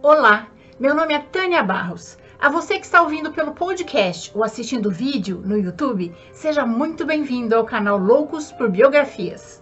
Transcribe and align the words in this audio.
Olá, 0.00 0.46
meu 0.78 0.94
nome 0.94 1.14
é 1.14 1.18
Tânia 1.18 1.60
Barros. 1.60 2.16
A 2.38 2.48
você 2.48 2.78
que 2.78 2.84
está 2.84 3.02
ouvindo 3.02 3.32
pelo 3.32 3.54
podcast 3.54 4.30
ou 4.32 4.44
assistindo 4.44 4.88
vídeo 4.88 5.42
no 5.44 5.58
YouTube, 5.58 6.14
seja 6.32 6.64
muito 6.64 7.04
bem-vindo 7.04 7.56
ao 7.56 7.64
canal 7.64 7.98
Loucos 7.98 8.52
por 8.52 8.70
Biografias. 8.70 9.60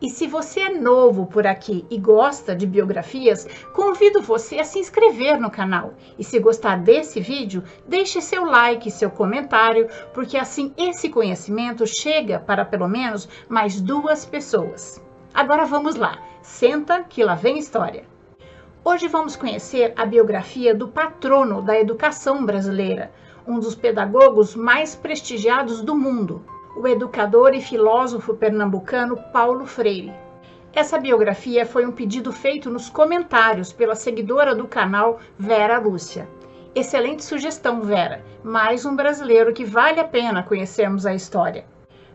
E 0.00 0.08
se 0.08 0.26
você 0.26 0.60
é 0.60 0.70
novo 0.70 1.26
por 1.26 1.46
aqui 1.46 1.84
e 1.90 1.98
gosta 1.98 2.56
de 2.56 2.66
biografias, 2.66 3.46
convido 3.74 4.22
você 4.22 4.60
a 4.60 4.64
se 4.64 4.78
inscrever 4.78 5.38
no 5.38 5.50
canal. 5.50 5.92
E 6.18 6.24
se 6.24 6.38
gostar 6.38 6.78
desse 6.78 7.20
vídeo, 7.20 7.62
deixe 7.86 8.22
seu 8.22 8.46
like, 8.46 8.90
seu 8.90 9.10
comentário, 9.10 9.86
porque 10.14 10.38
assim 10.38 10.72
esse 10.78 11.10
conhecimento 11.10 11.86
chega 11.86 12.40
para 12.40 12.64
pelo 12.64 12.88
menos 12.88 13.28
mais 13.50 13.82
duas 13.82 14.24
pessoas. 14.24 14.98
Agora 15.34 15.66
vamos 15.66 15.94
lá, 15.94 16.18
senta 16.48 17.04
que 17.04 17.22
lá 17.22 17.34
vem 17.34 17.58
história. 17.58 18.04
Hoje 18.82 19.06
vamos 19.06 19.36
conhecer 19.36 19.92
a 19.94 20.06
biografia 20.06 20.74
do 20.74 20.88
patrono 20.88 21.60
da 21.60 21.78
educação 21.78 22.44
brasileira, 22.44 23.12
um 23.46 23.60
dos 23.60 23.74
pedagogos 23.74 24.56
mais 24.56 24.96
prestigiados 24.96 25.82
do 25.82 25.94
mundo, 25.94 26.42
o 26.74 26.88
educador 26.88 27.54
e 27.54 27.60
filósofo 27.60 28.34
pernambucano 28.34 29.16
Paulo 29.30 29.66
Freire. 29.66 30.12
Essa 30.72 30.98
biografia 30.98 31.66
foi 31.66 31.84
um 31.86 31.92
pedido 31.92 32.32
feito 32.32 32.70
nos 32.70 32.88
comentários 32.88 33.70
pela 33.70 33.94
seguidora 33.94 34.54
do 34.54 34.66
canal 34.66 35.20
Vera 35.38 35.78
Lúcia. 35.78 36.26
Excelente 36.74 37.24
sugestão, 37.24 37.82
Vera. 37.82 38.24
Mais 38.42 38.86
um 38.86 38.96
brasileiro 38.96 39.52
que 39.52 39.66
vale 39.66 40.00
a 40.00 40.04
pena 40.04 40.42
conhecermos 40.42 41.04
a 41.04 41.14
história. 41.14 41.66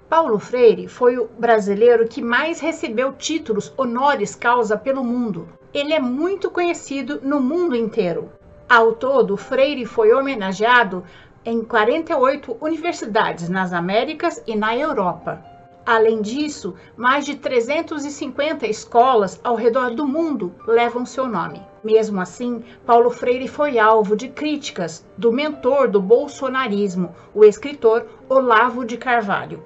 Paulo 0.09 0.37
Freire 0.37 0.87
foi 0.87 1.17
o 1.17 1.27
brasileiro 1.39 2.07
que 2.07 2.21
mais 2.21 2.59
recebeu 2.59 3.13
títulos 3.13 3.73
honoris 3.77 4.35
causa 4.35 4.77
pelo 4.77 5.03
mundo. 5.03 5.47
Ele 5.73 5.93
é 5.93 5.99
muito 5.99 6.51
conhecido 6.51 7.19
no 7.23 7.39
mundo 7.39 7.75
inteiro. 7.75 8.31
Ao 8.69 8.93
todo, 8.93 9.35
Freire 9.35 9.85
foi 9.85 10.13
homenageado 10.13 11.03
em 11.45 11.63
48 11.63 12.57
universidades 12.61 13.49
nas 13.49 13.73
Américas 13.73 14.41
e 14.45 14.55
na 14.55 14.77
Europa. 14.77 15.43
Além 15.85 16.21
disso, 16.21 16.75
mais 16.95 17.25
de 17.25 17.35
350 17.35 18.65
escolas 18.67 19.39
ao 19.43 19.55
redor 19.55 19.91
do 19.91 20.07
mundo 20.07 20.53
levam 20.65 21.05
seu 21.05 21.27
nome. 21.27 21.61
Mesmo 21.83 22.21
assim, 22.21 22.63
Paulo 22.85 23.09
Freire 23.09 23.49
foi 23.49 23.77
alvo 23.77 24.15
de 24.15 24.29
críticas 24.29 25.05
do 25.17 25.31
mentor 25.31 25.89
do 25.89 26.01
bolsonarismo, 26.01 27.13
o 27.33 27.43
escritor 27.43 28.05
Olavo 28.29 28.85
de 28.85 28.95
Carvalho, 28.95 29.61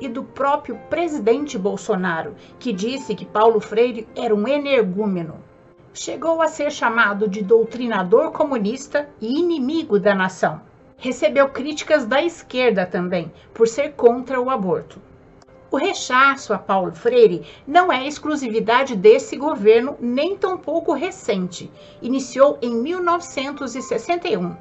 e 0.00 0.08
do 0.08 0.22
próprio 0.24 0.78
presidente 0.90 1.58
Bolsonaro, 1.58 2.34
que 2.58 2.72
disse 2.72 3.14
que 3.14 3.24
Paulo 3.24 3.60
Freire 3.60 4.06
era 4.14 4.34
um 4.34 4.46
energúmeno. 4.46 5.36
Chegou 5.94 6.42
a 6.42 6.48
ser 6.48 6.70
chamado 6.70 7.28
de 7.28 7.42
doutrinador 7.42 8.30
comunista 8.32 9.08
e 9.20 9.38
inimigo 9.38 9.98
da 9.98 10.14
nação 10.14 10.60
recebeu 10.98 11.48
críticas 11.48 12.06
da 12.06 12.22
esquerda 12.22 12.86
também, 12.86 13.30
por 13.52 13.68
ser 13.68 13.92
contra 13.92 14.40
o 14.40 14.50
aborto. 14.50 15.00
O 15.70 15.76
rechaço 15.76 16.54
a 16.54 16.58
Paulo 16.58 16.94
Freire 16.94 17.44
não 17.66 17.92
é 17.92 18.06
exclusividade 18.06 18.96
desse 18.96 19.36
governo, 19.36 19.96
nem 20.00 20.36
tampouco 20.36 20.92
recente. 20.92 21.70
Iniciou 22.00 22.56
em 22.62 22.74
1961, 22.74 24.56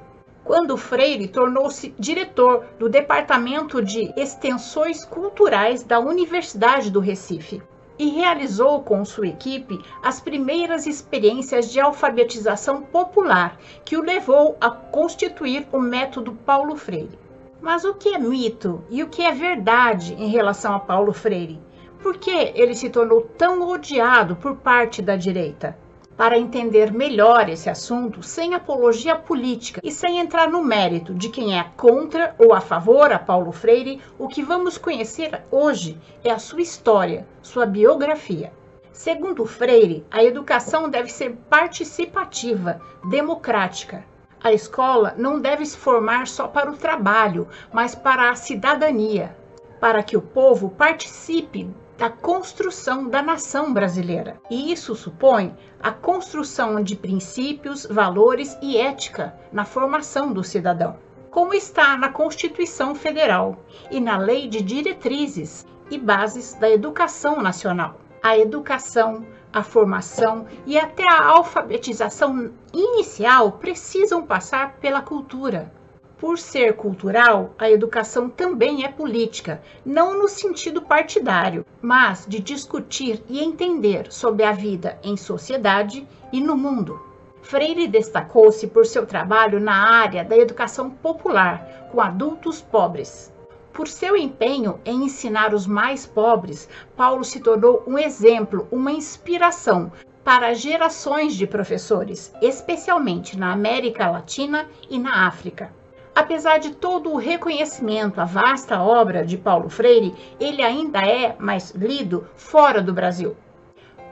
quando 0.45 0.77
Freire 0.77 1.27
tornou-se 1.27 1.93
diretor 1.97 2.65
do 2.77 2.87
Departamento 2.87 3.81
de 3.81 4.13
Extensões 4.15 5.03
Culturais 5.03 5.81
da 5.81 5.99
Universidade 5.99 6.91
do 6.91 6.99
Recife 6.99 7.63
e 7.97 8.09
realizou 8.09 8.83
com 8.83 9.03
sua 9.03 9.27
equipe 9.27 9.79
as 10.03 10.21
primeiras 10.21 10.85
experiências 10.85 11.71
de 11.71 11.79
alfabetização 11.79 12.83
popular, 12.83 13.57
que 13.83 13.97
o 13.97 14.03
levou 14.03 14.55
a 14.61 14.69
constituir 14.69 15.67
o 15.71 15.79
método 15.79 16.33
Paulo 16.45 16.75
Freire. 16.75 17.17
Mas 17.59 17.83
o 17.83 17.95
que 17.95 18.09
é 18.09 18.19
mito 18.19 18.83
e 18.91 19.01
o 19.01 19.09
que 19.09 19.23
é 19.23 19.31
verdade 19.31 20.13
em 20.13 20.27
relação 20.27 20.75
a 20.75 20.79
Paulo 20.79 21.11
Freire? 21.11 21.59
Por 22.03 22.17
que 22.17 22.51
ele 22.53 22.75
se 22.75 22.91
tornou 22.91 23.21
tão 23.35 23.67
odiado 23.67 24.35
por 24.35 24.57
parte 24.57 25.01
da 25.01 25.15
direita? 25.15 25.75
Para 26.17 26.37
entender 26.37 26.93
melhor 26.93 27.49
esse 27.49 27.69
assunto 27.69 28.23
sem 28.23 28.53
apologia 28.53 29.15
política 29.15 29.81
e 29.83 29.91
sem 29.91 30.19
entrar 30.19 30.49
no 30.49 30.63
mérito 30.63 31.13
de 31.13 31.29
quem 31.29 31.59
é 31.59 31.65
contra 31.75 32.33
ou 32.39 32.53
a 32.53 32.61
favor 32.61 33.11
a 33.11 33.19
Paulo 33.19 33.51
Freire, 33.51 34.01
o 34.17 34.27
que 34.27 34.41
vamos 34.41 34.77
conhecer 34.77 35.43
hoje 35.51 35.99
é 36.23 36.31
a 36.31 36.39
sua 36.39 36.61
história, 36.61 37.27
sua 37.41 37.65
biografia. 37.65 38.53
Segundo 38.93 39.45
Freire, 39.45 40.05
a 40.09 40.23
educação 40.23 40.89
deve 40.89 41.11
ser 41.11 41.35
participativa, 41.49 42.79
democrática. 43.09 44.05
A 44.41 44.53
escola 44.53 45.13
não 45.17 45.41
deve 45.41 45.65
se 45.65 45.75
formar 45.75 46.27
só 46.27 46.47
para 46.47 46.71
o 46.71 46.77
trabalho, 46.77 47.47
mas 47.73 47.93
para 47.93 48.29
a 48.29 48.35
cidadania, 48.35 49.35
para 49.81 50.01
que 50.01 50.15
o 50.15 50.21
povo 50.21 50.69
participe 50.69 51.67
da 51.97 52.09
construção 52.09 53.07
da 53.07 53.21
nação 53.21 53.73
brasileira. 53.73 54.39
E 54.49 54.71
isso 54.71 54.95
supõe 54.95 55.55
a 55.81 55.91
construção 55.91 56.83
de 56.83 56.95
princípios, 56.95 57.85
valores 57.85 58.57
e 58.61 58.77
ética 58.77 59.35
na 59.51 59.65
formação 59.65 60.33
do 60.33 60.43
cidadão, 60.43 60.97
como 61.31 61.53
está 61.53 61.95
na 61.95 62.09
Constituição 62.09 62.95
Federal 62.95 63.57
e 63.89 63.99
na 63.99 64.17
Lei 64.17 64.47
de 64.47 64.61
Diretrizes 64.61 65.65
e 65.89 65.97
Bases 65.97 66.53
da 66.55 66.69
Educação 66.69 67.41
Nacional. 67.41 67.99
A 68.21 68.37
educação, 68.37 69.25
a 69.53 69.63
formação 69.63 70.47
e 70.65 70.77
até 70.77 71.07
a 71.07 71.25
alfabetização 71.27 72.51
inicial 72.73 73.53
precisam 73.53 74.25
passar 74.25 74.77
pela 74.77 75.01
cultura 75.01 75.71
por 76.17 76.39
ser 76.39 76.75
cultural, 76.75 77.53
a 77.59 77.69
educação 77.69 78.29
também 78.29 78.85
é 78.85 78.87
política, 78.87 79.61
não 79.85 80.17
no 80.17 80.27
sentido 80.27 80.81
partidário, 80.81 81.65
mas 81.81 82.25
de 82.27 82.39
discutir 82.39 83.21
e 83.27 83.43
entender 83.43 84.11
sobre 84.11 84.43
a 84.43 84.51
vida 84.51 84.97
em 85.03 85.17
sociedade 85.17 86.07
e 86.31 86.39
no 86.39 86.55
mundo. 86.55 87.01
Freire 87.41 87.87
destacou-se 87.87 88.65
por 88.67 88.85
seu 88.85 89.05
trabalho 89.05 89.59
na 89.59 89.75
área 89.75 90.23
da 90.23 90.37
educação 90.37 90.89
popular 90.89 91.89
com 91.91 92.01
adultos 92.01 92.61
pobres. 92.61 93.31
Por 93.71 93.87
seu 93.87 94.15
empenho 94.15 94.79
em 94.85 95.03
ensinar 95.03 95.53
os 95.53 95.67
mais 95.67 96.05
pobres, 96.05 96.69
Paulo 96.95 97.23
se 97.23 97.41
tornou 97.41 97.83
um 97.85 97.99
exemplo, 97.99 98.67
uma 98.71 98.91
inspiração 98.91 99.91
para 100.23 100.55
gerações 100.55 101.35
de 101.35 101.45
professores, 101.45 102.33
especialmente 102.41 103.37
na 103.37 103.51
América 103.51 104.09
Latina 104.09 104.67
e 104.89 104.97
na 104.97 105.27
África. 105.27 105.71
Apesar 106.15 106.59
de 106.59 106.71
todo 106.71 107.11
o 107.11 107.17
reconhecimento 107.17 108.21
à 108.21 108.23
vasta 108.23 108.81
obra 108.81 109.25
de 109.25 109.37
Paulo 109.37 109.69
Freire, 109.69 110.15
ele 110.39 110.63
ainda 110.63 111.05
é 111.05 111.35
mais 111.37 111.71
lido 111.71 112.25
fora 112.37 112.81
do 112.81 112.93
Brasil. 112.93 113.35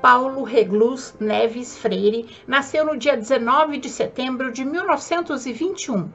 Paulo 0.02 0.44
Reglus 0.44 1.16
Neves 1.18 1.78
Freire 1.78 2.28
nasceu 2.46 2.86
no 2.86 2.98
dia 2.98 3.16
19 3.16 3.78
de 3.78 3.88
setembro 3.88 4.52
de 4.52 4.66
1921, 4.66 6.10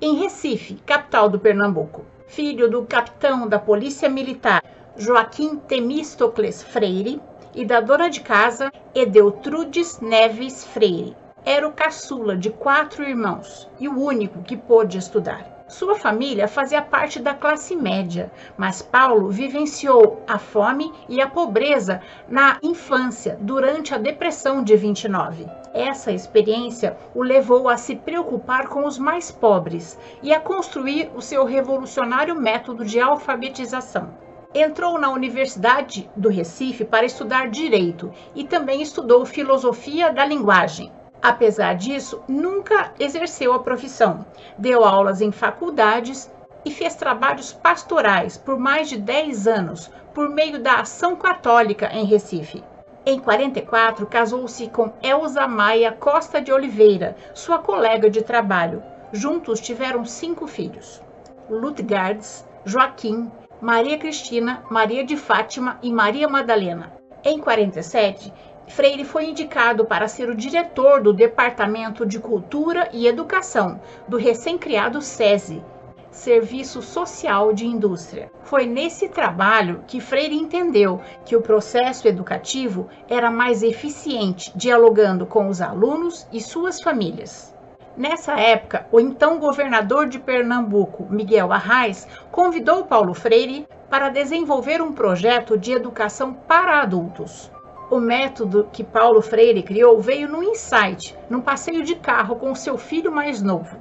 em 0.00 0.14
Recife, 0.14 0.74
capital 0.86 1.28
do 1.28 1.40
Pernambuco. 1.40 2.04
Filho 2.28 2.70
do 2.70 2.84
capitão 2.84 3.48
da 3.48 3.58
Polícia 3.58 4.08
Militar 4.08 4.62
Joaquim 4.96 5.56
Temístocles 5.56 6.62
Freire 6.62 7.20
e 7.52 7.64
da 7.64 7.80
dona 7.80 8.08
de 8.08 8.20
casa 8.20 8.70
Edeltrudes 8.94 10.00
Neves 10.00 10.64
Freire. 10.64 11.16
Era 11.44 11.66
o 11.66 11.72
caçula 11.72 12.36
de 12.36 12.50
quatro 12.50 13.02
irmãos 13.02 13.68
e 13.80 13.88
o 13.88 13.98
único 13.98 14.44
que 14.44 14.56
pôde 14.56 14.96
estudar. 14.96 15.64
Sua 15.66 15.96
família 15.96 16.46
fazia 16.46 16.80
parte 16.80 17.18
da 17.18 17.34
classe 17.34 17.74
média, 17.74 18.30
mas 18.56 18.80
Paulo 18.80 19.28
vivenciou 19.28 20.22
a 20.28 20.38
fome 20.38 20.92
e 21.08 21.20
a 21.20 21.28
pobreza 21.28 22.00
na 22.28 22.58
infância, 22.62 23.36
durante 23.40 23.92
a 23.92 23.98
Depressão 23.98 24.62
de 24.62 24.76
29. 24.76 25.48
Essa 25.74 26.12
experiência 26.12 26.96
o 27.12 27.24
levou 27.24 27.68
a 27.68 27.76
se 27.76 27.96
preocupar 27.96 28.68
com 28.68 28.86
os 28.86 28.96
mais 28.96 29.32
pobres 29.32 29.98
e 30.22 30.32
a 30.32 30.38
construir 30.38 31.10
o 31.12 31.20
seu 31.20 31.44
revolucionário 31.44 32.36
método 32.36 32.84
de 32.84 33.00
alfabetização. 33.00 34.14
Entrou 34.54 34.96
na 34.96 35.10
Universidade 35.10 36.08
do 36.14 36.28
Recife 36.28 36.84
para 36.84 37.06
estudar 37.06 37.48
direito 37.48 38.12
e 38.32 38.44
também 38.44 38.80
estudou 38.80 39.26
filosofia 39.26 40.12
da 40.12 40.24
linguagem. 40.24 40.92
Apesar 41.22 41.74
disso, 41.74 42.20
nunca 42.26 42.92
exerceu 42.98 43.52
a 43.52 43.60
profissão. 43.60 44.26
Deu 44.58 44.84
aulas 44.84 45.20
em 45.20 45.30
faculdades 45.30 46.28
e 46.64 46.70
fez 46.72 46.96
trabalhos 46.96 47.52
pastorais 47.52 48.36
por 48.36 48.58
mais 48.58 48.88
de 48.88 48.96
10 48.98 49.46
anos, 49.46 49.90
por 50.12 50.28
meio 50.28 50.58
da 50.58 50.80
Ação 50.80 51.14
Católica 51.14 51.88
em 51.92 52.04
Recife. 52.04 52.64
Em 53.06 53.18
44, 53.18 54.06
casou-se 54.06 54.68
com 54.68 54.92
Elza 55.02 55.46
Maia 55.46 55.92
Costa 55.92 56.40
de 56.40 56.52
Oliveira, 56.52 57.16
sua 57.34 57.58
colega 57.58 58.10
de 58.10 58.22
trabalho. 58.22 58.82
Juntos 59.12 59.60
tiveram 59.60 60.04
cinco 60.04 60.46
filhos: 60.46 61.02
Lutgardes, 61.48 62.46
Joaquim, 62.64 63.30
Maria 63.60 63.98
Cristina, 63.98 64.64
Maria 64.70 65.04
de 65.04 65.16
Fátima 65.16 65.78
e 65.82 65.92
Maria 65.92 66.28
Madalena. 66.28 66.92
Em 67.24 67.38
47, 67.38 68.32
Freire 68.68 69.04
foi 69.04 69.26
indicado 69.26 69.84
para 69.84 70.08
ser 70.08 70.28
o 70.30 70.34
diretor 70.34 71.02
do 71.02 71.12
Departamento 71.12 72.06
de 72.06 72.18
Cultura 72.18 72.88
e 72.92 73.06
Educação 73.06 73.80
do 74.08 74.16
recém-criado 74.16 75.02
SESI, 75.02 75.62
Serviço 76.10 76.82
Social 76.82 77.52
de 77.52 77.66
Indústria. 77.66 78.30
Foi 78.44 78.66
nesse 78.66 79.08
trabalho 79.08 79.82
que 79.86 80.00
Freire 80.00 80.36
entendeu 80.36 81.00
que 81.24 81.34
o 81.34 81.40
processo 81.40 82.06
educativo 82.06 82.88
era 83.08 83.30
mais 83.30 83.62
eficiente, 83.62 84.52
dialogando 84.54 85.26
com 85.26 85.48
os 85.48 85.60
alunos 85.60 86.26
e 86.32 86.40
suas 86.40 86.82
famílias. 86.82 87.54
Nessa 87.96 88.38
época, 88.38 88.86
o 88.90 88.98
então 88.98 89.38
governador 89.38 90.06
de 90.06 90.18
Pernambuco, 90.18 91.06
Miguel 91.10 91.52
Arraes, 91.52 92.08
convidou 92.30 92.86
Paulo 92.86 93.12
Freire 93.12 93.66
para 93.90 94.08
desenvolver 94.08 94.80
um 94.80 94.92
projeto 94.92 95.58
de 95.58 95.72
educação 95.72 96.32
para 96.32 96.80
adultos. 96.80 97.50
O 97.92 98.00
método 98.00 98.70
que 98.72 98.82
Paulo 98.82 99.20
Freire 99.20 99.62
criou 99.62 100.00
veio 100.00 100.26
no 100.26 100.42
insight, 100.42 101.14
num 101.28 101.42
passeio 101.42 101.82
de 101.82 101.94
carro 101.94 102.36
com 102.36 102.54
seu 102.54 102.78
filho 102.78 103.12
mais 103.12 103.42
novo. 103.42 103.76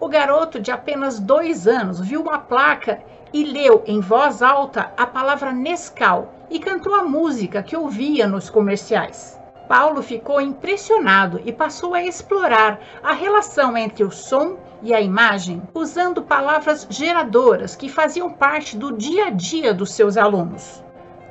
O 0.00 0.08
garoto 0.08 0.58
de 0.58 0.70
apenas 0.70 1.20
dois 1.20 1.68
anos 1.68 2.00
viu 2.00 2.22
uma 2.22 2.38
placa 2.38 3.02
e 3.34 3.44
leu 3.44 3.84
em 3.86 4.00
voz 4.00 4.40
alta 4.40 4.94
a 4.96 5.06
palavra 5.06 5.52
Nescau 5.52 6.32
e 6.48 6.58
cantou 6.58 6.94
a 6.94 7.04
música 7.04 7.62
que 7.62 7.76
ouvia 7.76 8.26
nos 8.26 8.48
comerciais. 8.48 9.38
Paulo 9.68 10.02
ficou 10.02 10.40
impressionado 10.40 11.38
e 11.44 11.52
passou 11.52 11.92
a 11.92 12.02
explorar 12.02 12.80
a 13.02 13.12
relação 13.12 13.76
entre 13.76 14.02
o 14.02 14.10
som 14.10 14.56
e 14.80 14.94
a 14.94 15.02
imagem, 15.02 15.62
usando 15.74 16.22
palavras 16.22 16.86
geradoras 16.88 17.76
que 17.76 17.90
faziam 17.90 18.32
parte 18.32 18.74
do 18.74 18.96
dia 18.96 19.26
a 19.26 19.30
dia 19.30 19.74
dos 19.74 19.92
seus 19.92 20.16
alunos, 20.16 20.82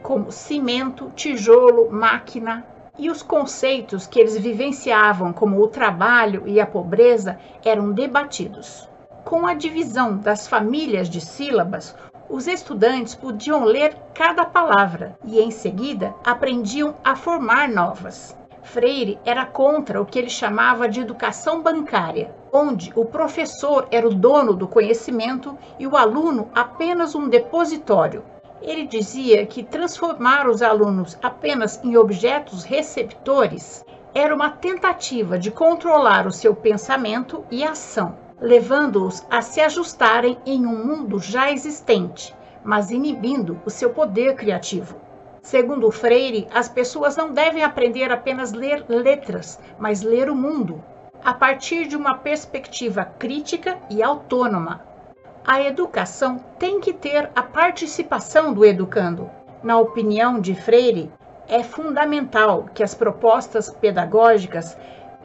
como 0.09 0.31
cimento, 0.31 1.11
tijolo, 1.15 1.91
máquina, 1.91 2.65
e 2.97 3.11
os 3.11 3.21
conceitos 3.21 4.07
que 4.07 4.19
eles 4.19 4.35
vivenciavam, 4.35 5.31
como 5.31 5.61
o 5.61 5.67
trabalho 5.67 6.47
e 6.47 6.59
a 6.59 6.65
pobreza, 6.65 7.39
eram 7.63 7.91
debatidos. 7.91 8.89
Com 9.23 9.45
a 9.45 9.53
divisão 9.53 10.17
das 10.17 10.47
famílias 10.47 11.07
de 11.07 11.21
sílabas, 11.21 11.95
os 12.27 12.47
estudantes 12.47 13.13
podiam 13.13 13.63
ler 13.63 13.95
cada 14.15 14.45
palavra 14.45 15.15
e, 15.23 15.39
em 15.39 15.51
seguida, 15.51 16.15
aprendiam 16.25 16.95
a 17.03 17.15
formar 17.15 17.69
novas. 17.69 18.35
Freire 18.63 19.19
era 19.23 19.45
contra 19.45 20.01
o 20.01 20.07
que 20.07 20.17
ele 20.17 20.31
chamava 20.31 20.89
de 20.89 21.01
educação 21.01 21.61
bancária, 21.61 22.33
onde 22.51 22.91
o 22.95 23.05
professor 23.05 23.87
era 23.91 24.07
o 24.07 24.13
dono 24.15 24.55
do 24.55 24.67
conhecimento 24.67 25.55
e 25.77 25.85
o 25.85 25.95
aluno 25.95 26.49
apenas 26.55 27.13
um 27.13 27.29
depositório, 27.29 28.23
ele 28.61 28.85
dizia 28.85 29.45
que 29.45 29.63
transformar 29.63 30.47
os 30.47 30.61
alunos 30.61 31.17
apenas 31.21 31.79
em 31.83 31.97
objetos 31.97 32.63
receptores 32.63 33.85
era 34.13 34.33
uma 34.33 34.49
tentativa 34.49 35.37
de 35.37 35.51
controlar 35.51 36.25
o 36.25 36.31
seu 36.31 36.55
pensamento 36.55 37.45
e 37.51 37.63
ação, 37.63 38.17
levando-os 38.41 39.25
a 39.29 39.41
se 39.41 39.61
ajustarem 39.61 40.37
em 40.45 40.65
um 40.65 40.85
mundo 40.85 41.19
já 41.19 41.51
existente, 41.51 42.35
mas 42.63 42.91
inibindo 42.91 43.59
o 43.65 43.69
seu 43.69 43.91
poder 43.91 44.35
criativo. 44.35 44.95
Segundo 45.41 45.89
Freire, 45.91 46.47
as 46.53 46.67
pessoas 46.67 47.15
não 47.15 47.31
devem 47.31 47.63
aprender 47.63 48.11
apenas 48.11 48.51
ler 48.51 48.83
letras, 48.89 49.59
mas 49.77 50.01
ler 50.01 50.29
o 50.29 50.35
mundo, 50.35 50.83
a 51.23 51.33
partir 51.33 51.87
de 51.87 51.95
uma 51.95 52.15
perspectiva 52.15 53.05
crítica 53.05 53.77
e 53.89 54.03
autônoma, 54.03 54.83
a 55.49 55.63
educação 55.63 56.37
tem 56.59 56.79
que 56.79 56.93
ter 56.93 57.31
a 57.35 57.41
participação 57.41 58.53
do 58.53 58.63
educando. 58.63 59.31
Na 59.63 59.79
opinião 59.79 60.39
de 60.39 60.53
Freire, 60.53 61.11
é 61.47 61.63
fundamental 61.63 62.65
que 62.71 62.83
as 62.83 62.93
propostas 62.93 63.67
pedagógicas 63.67 64.77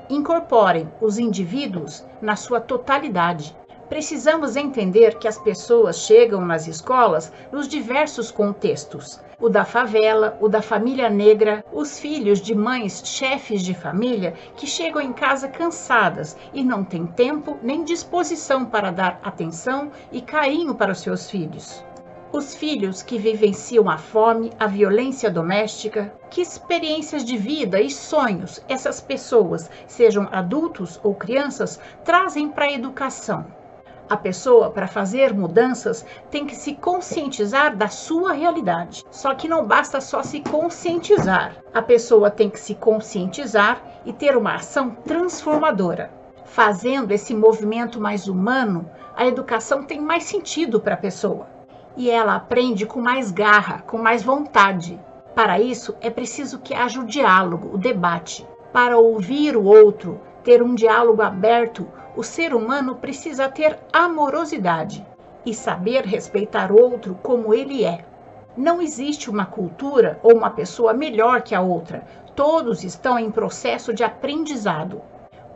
incorporem 0.08 0.90
os 0.98 1.18
indivíduos 1.18 2.06
na 2.22 2.36
sua 2.36 2.58
totalidade. 2.58 3.54
Precisamos 3.94 4.56
entender 4.56 5.18
que 5.18 5.28
as 5.28 5.38
pessoas 5.38 6.00
chegam 6.00 6.44
nas 6.44 6.66
escolas 6.66 7.32
nos 7.52 7.68
diversos 7.68 8.28
contextos, 8.28 9.20
o 9.38 9.48
da 9.48 9.64
favela, 9.64 10.36
o 10.40 10.48
da 10.48 10.60
família 10.60 11.08
negra, 11.08 11.64
os 11.72 12.00
filhos 12.00 12.40
de 12.40 12.56
mães 12.56 13.02
chefes 13.04 13.62
de 13.62 13.72
família 13.72 14.34
que 14.56 14.66
chegam 14.66 15.00
em 15.00 15.12
casa 15.12 15.46
cansadas 15.46 16.36
e 16.52 16.64
não 16.64 16.82
têm 16.82 17.06
tempo 17.06 17.56
nem 17.62 17.84
disposição 17.84 18.64
para 18.64 18.90
dar 18.90 19.20
atenção 19.22 19.92
e 20.10 20.20
carinho 20.20 20.74
para 20.74 20.90
os 20.90 20.98
seus 20.98 21.30
filhos. 21.30 21.84
Os 22.32 22.52
filhos 22.52 23.00
que 23.00 23.16
vivenciam 23.16 23.88
a 23.88 23.96
fome, 23.96 24.50
a 24.58 24.66
violência 24.66 25.30
doméstica, 25.30 26.12
que 26.28 26.40
experiências 26.40 27.24
de 27.24 27.36
vida 27.36 27.80
e 27.80 27.88
sonhos 27.88 28.60
essas 28.68 29.00
pessoas, 29.00 29.70
sejam 29.86 30.28
adultos 30.32 30.98
ou 31.04 31.14
crianças, 31.14 31.78
trazem 32.04 32.48
para 32.48 32.64
a 32.64 32.72
educação. 32.72 33.46
A 34.08 34.18
pessoa, 34.18 34.70
para 34.70 34.86
fazer 34.86 35.32
mudanças, 35.32 36.04
tem 36.30 36.44
que 36.44 36.54
se 36.54 36.74
conscientizar 36.74 37.74
da 37.74 37.88
sua 37.88 38.32
realidade. 38.32 39.02
Só 39.10 39.34
que 39.34 39.48
não 39.48 39.66
basta 39.66 40.00
só 40.00 40.22
se 40.22 40.40
conscientizar. 40.40 41.56
A 41.72 41.80
pessoa 41.80 42.30
tem 42.30 42.50
que 42.50 42.60
se 42.60 42.74
conscientizar 42.74 43.82
e 44.04 44.12
ter 44.12 44.36
uma 44.36 44.56
ação 44.56 44.90
transformadora. 44.90 46.10
Fazendo 46.44 47.12
esse 47.12 47.34
movimento 47.34 47.98
mais 47.98 48.28
humano, 48.28 48.88
a 49.16 49.26
educação 49.26 49.82
tem 49.82 50.00
mais 50.00 50.24
sentido 50.24 50.78
para 50.78 50.94
a 50.94 50.98
pessoa. 50.98 51.46
E 51.96 52.10
ela 52.10 52.36
aprende 52.36 52.84
com 52.84 53.00
mais 53.00 53.30
garra, 53.30 53.82
com 53.86 53.96
mais 53.96 54.22
vontade. 54.22 55.00
Para 55.34 55.58
isso, 55.58 55.96
é 56.00 56.10
preciso 56.10 56.58
que 56.58 56.74
haja 56.74 57.00
o 57.00 57.06
diálogo, 57.06 57.70
o 57.74 57.78
debate. 57.78 58.46
Para 58.72 58.98
ouvir 58.98 59.56
o 59.56 59.64
outro, 59.64 60.20
ter 60.44 60.62
um 60.62 60.74
diálogo 60.74 61.22
aberto, 61.22 61.88
o 62.16 62.22
ser 62.22 62.54
humano 62.54 62.96
precisa 62.96 63.48
ter 63.48 63.78
amorosidade 63.92 65.04
e 65.44 65.52
saber 65.52 66.04
respeitar 66.04 66.70
outro 66.70 67.18
como 67.22 67.52
ele 67.52 67.84
é. 67.84 68.04
Não 68.56 68.80
existe 68.80 69.28
uma 69.28 69.44
cultura 69.44 70.18
ou 70.22 70.36
uma 70.36 70.50
pessoa 70.50 70.94
melhor 70.94 71.42
que 71.42 71.54
a 71.54 71.60
outra. 71.60 72.06
Todos 72.36 72.84
estão 72.84 73.18
em 73.18 73.30
processo 73.30 73.92
de 73.92 74.04
aprendizado. 74.04 75.02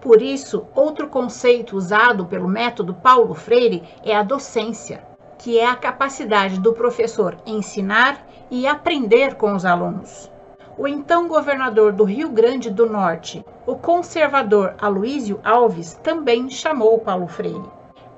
Por 0.00 0.20
isso, 0.20 0.66
outro 0.74 1.08
conceito 1.08 1.76
usado 1.76 2.26
pelo 2.26 2.48
método 2.48 2.94
Paulo 2.94 3.34
Freire 3.34 3.82
é 4.04 4.14
a 4.14 4.22
docência, 4.22 5.02
que 5.38 5.58
é 5.58 5.66
a 5.66 5.76
capacidade 5.76 6.60
do 6.60 6.72
professor 6.72 7.36
ensinar 7.46 8.26
e 8.50 8.66
aprender 8.66 9.34
com 9.34 9.54
os 9.54 9.64
alunos 9.64 10.30
o 10.78 10.86
então 10.86 11.26
governador 11.26 11.92
do 11.92 12.04
Rio 12.04 12.28
Grande 12.28 12.70
do 12.70 12.88
Norte, 12.88 13.44
o 13.66 13.74
conservador 13.74 14.76
Aloísio 14.78 15.40
Alves, 15.42 15.94
também 16.04 16.48
chamou 16.48 17.00
Paulo 17.00 17.26
Freire. 17.26 17.68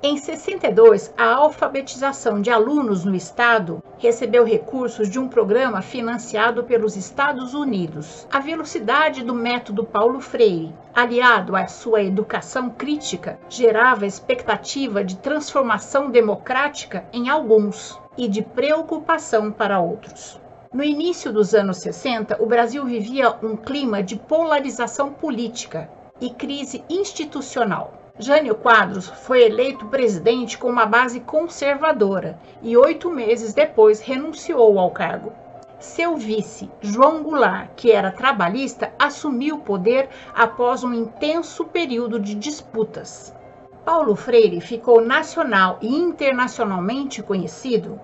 Em 0.02 0.18
62, 0.18 1.12
a 1.16 1.34
alfabetização 1.34 2.40
de 2.40 2.50
alunos 2.50 3.04
no 3.04 3.14
estado 3.14 3.82
recebeu 3.98 4.44
recursos 4.44 5.08
de 5.08 5.18
um 5.18 5.26
programa 5.26 5.80
financiado 5.80 6.64
pelos 6.64 6.96
Estados 6.96 7.54
Unidos. 7.54 8.26
A 8.30 8.40
velocidade 8.40 9.22
do 9.22 9.34
método 9.34 9.84
Paulo 9.84 10.20
Freire, 10.20 10.74
aliado 10.94 11.56
à 11.56 11.66
sua 11.66 12.02
educação 12.02 12.68
crítica, 12.68 13.38
gerava 13.48 14.06
expectativa 14.06 15.02
de 15.02 15.16
transformação 15.16 16.10
democrática 16.10 17.04
em 17.10 17.30
alguns 17.30 17.98
e 18.18 18.28
de 18.28 18.42
preocupação 18.42 19.50
para 19.50 19.80
outros. 19.80 20.40
No 20.72 20.84
início 20.84 21.32
dos 21.32 21.52
anos 21.52 21.78
60, 21.78 22.40
o 22.40 22.46
Brasil 22.46 22.84
vivia 22.84 23.34
um 23.42 23.56
clima 23.56 24.04
de 24.04 24.14
polarização 24.14 25.12
política 25.12 25.90
e 26.20 26.30
crise 26.30 26.84
institucional. 26.88 27.92
Jânio 28.16 28.54
Quadros 28.54 29.08
foi 29.08 29.42
eleito 29.42 29.86
presidente 29.86 30.56
com 30.56 30.68
uma 30.68 30.86
base 30.86 31.18
conservadora 31.18 32.38
e 32.62 32.76
oito 32.76 33.10
meses 33.10 33.52
depois 33.52 33.98
renunciou 33.98 34.78
ao 34.78 34.92
cargo. 34.92 35.32
Seu 35.80 36.16
vice, 36.16 36.70
João 36.80 37.24
Goulart, 37.24 37.70
que 37.74 37.90
era 37.90 38.12
trabalhista, 38.12 38.92
assumiu 38.96 39.56
o 39.56 39.62
poder 39.62 40.08
após 40.32 40.84
um 40.84 40.94
intenso 40.94 41.64
período 41.64 42.20
de 42.20 42.36
disputas. 42.36 43.34
Paulo 43.84 44.14
Freire 44.14 44.60
ficou 44.60 45.00
nacional 45.00 45.78
e 45.82 45.88
internacionalmente 45.88 47.24
conhecido 47.24 48.00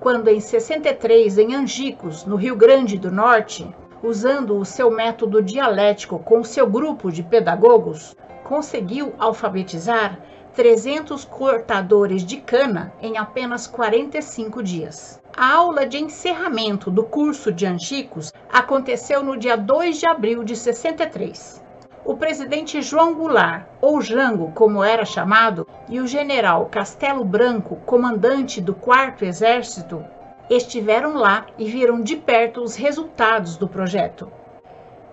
quando 0.00 0.28
em 0.28 0.40
63, 0.40 1.38
em 1.38 1.54
Angicos, 1.54 2.24
no 2.24 2.36
Rio 2.36 2.54
Grande 2.54 2.98
do 2.98 3.10
Norte, 3.10 3.68
usando 4.02 4.56
o 4.56 4.64
seu 4.64 4.90
método 4.90 5.42
dialético 5.42 6.18
com 6.18 6.44
seu 6.44 6.66
grupo 6.66 7.10
de 7.10 7.22
pedagogos, 7.22 8.14
conseguiu 8.44 9.14
alfabetizar 9.18 10.18
300 10.54 11.24
cortadores 11.24 12.24
de 12.24 12.36
cana 12.38 12.92
em 13.00 13.18
apenas 13.18 13.66
45 13.66 14.62
dias. 14.62 15.20
A 15.36 15.52
aula 15.54 15.86
de 15.86 15.98
encerramento 15.98 16.90
do 16.90 17.02
curso 17.02 17.52
de 17.52 17.66
Angicos 17.66 18.32
aconteceu 18.50 19.22
no 19.22 19.36
dia 19.36 19.56
2 19.56 19.98
de 19.98 20.06
abril 20.06 20.44
de 20.44 20.56
63 20.56 21.65
o 22.06 22.16
presidente 22.16 22.80
João 22.80 23.14
Goulart, 23.14 23.66
ou 23.80 24.00
Jango, 24.00 24.52
como 24.52 24.84
era 24.84 25.04
chamado, 25.04 25.66
e 25.88 25.98
o 25.98 26.06
general 26.06 26.66
Castelo 26.66 27.24
Branco, 27.24 27.76
comandante 27.84 28.60
do 28.60 28.72
Quarto 28.72 29.24
Exército, 29.24 30.04
estiveram 30.48 31.14
lá 31.16 31.46
e 31.58 31.68
viram 31.68 32.00
de 32.00 32.14
perto 32.14 32.62
os 32.62 32.76
resultados 32.76 33.56
do 33.56 33.66
projeto. 33.66 34.30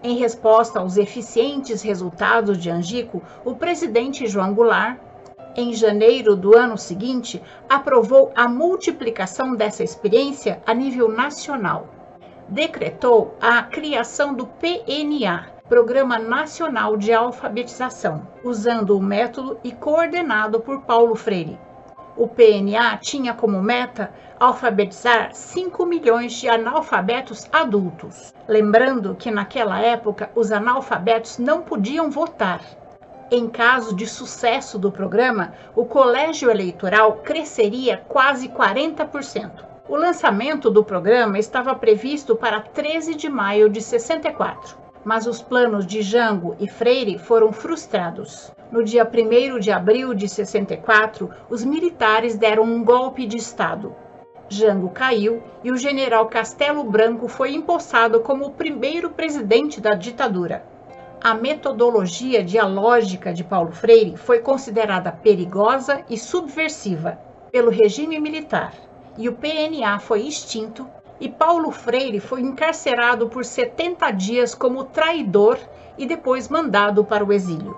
Em 0.03 0.17
resposta 0.17 0.79
aos 0.79 0.95
eficientes 0.95 1.81
resultados 1.81 2.59
de 2.59 2.69
Angico, 2.69 3.23
o 3.43 3.55
presidente 3.55 4.27
João 4.27 4.53
Goulart, 4.53 4.99
em 5.55 5.73
janeiro 5.73 6.35
do 6.35 6.55
ano 6.55 6.77
seguinte, 6.77 7.41
aprovou 7.67 8.31
a 8.35 8.47
multiplicação 8.47 9.55
dessa 9.55 9.83
experiência 9.83 10.61
a 10.63 10.75
nível 10.75 11.09
nacional. 11.09 11.87
Decretou 12.47 13.35
a 13.41 13.63
criação 13.63 14.33
do 14.35 14.45
PNA, 14.45 15.52
Programa 15.69 16.19
Nacional 16.19 16.97
de 16.97 17.13
Alfabetização, 17.13 18.27
usando 18.43 18.97
o 18.97 19.01
método 19.01 19.57
e 19.63 19.71
coordenado 19.71 20.59
por 20.59 20.81
Paulo 20.81 21.15
Freire. 21.15 21.57
O 22.17 22.27
PNA 22.27 22.97
tinha 22.97 23.33
como 23.33 23.61
meta 23.61 24.13
alfabetizar 24.37 25.33
5 25.33 25.85
milhões 25.85 26.33
de 26.33 26.49
analfabetos 26.49 27.47
adultos. 27.49 28.33
Lembrando 28.45 29.15
que 29.15 29.31
naquela 29.31 29.79
época 29.79 30.29
os 30.35 30.51
analfabetos 30.51 31.37
não 31.37 31.61
podiam 31.61 32.11
votar. 32.11 32.59
Em 33.31 33.47
caso 33.47 33.95
de 33.95 34.05
sucesso 34.05 34.77
do 34.77 34.91
programa, 34.91 35.53
o 35.73 35.85
colégio 35.85 36.51
eleitoral 36.51 37.21
cresceria 37.23 38.03
quase 38.09 38.49
40%. 38.49 39.63
O 39.87 39.95
lançamento 39.95 40.69
do 40.69 40.83
programa 40.83 41.39
estava 41.39 41.73
previsto 41.73 42.35
para 42.35 42.59
13 42.59 43.15
de 43.15 43.29
maio 43.29 43.69
de 43.69 43.81
64 43.81 44.82
mas 45.03 45.27
os 45.27 45.41
planos 45.41 45.85
de 45.85 46.01
Jango 46.01 46.55
e 46.59 46.67
Freire 46.67 47.17
foram 47.17 47.51
frustrados. 47.51 48.51
No 48.71 48.83
dia 48.83 49.03
1 49.07 49.59
de 49.59 49.71
abril 49.71 50.13
de 50.13 50.27
64, 50.27 51.29
os 51.49 51.63
militares 51.63 52.37
deram 52.37 52.63
um 52.63 52.83
golpe 52.83 53.25
de 53.25 53.37
Estado. 53.37 53.95
Jango 54.49 54.89
caiu 54.89 55.41
e 55.63 55.71
o 55.71 55.77
general 55.77 56.27
Castelo 56.27 56.83
Branco 56.83 57.27
foi 57.27 57.53
empossado 57.53 58.19
como 58.21 58.45
o 58.45 58.51
primeiro 58.51 59.09
presidente 59.09 59.81
da 59.81 59.93
ditadura. 59.93 60.65
A 61.21 61.33
metodologia 61.33 62.43
dialógica 62.43 63.33
de 63.33 63.43
Paulo 63.43 63.71
Freire 63.71 64.17
foi 64.17 64.39
considerada 64.39 65.11
perigosa 65.11 66.03
e 66.09 66.17
subversiva 66.17 67.17
pelo 67.51 67.69
regime 67.71 68.19
militar, 68.19 68.73
e 69.17 69.29
o 69.29 69.33
PNA 69.33 69.99
foi 69.99 70.27
extinto 70.27 70.85
e 71.23 71.29
Paulo 71.29 71.71
Freire 71.71 72.19
foi 72.19 72.41
encarcerado 72.41 73.29
por 73.29 73.45
70 73.45 74.11
dias 74.11 74.53
como 74.53 74.83
traidor 74.83 75.57
e 75.97 76.05
depois 76.05 76.49
mandado 76.49 77.05
para 77.05 77.23
o 77.23 77.31
exílio. 77.31 77.77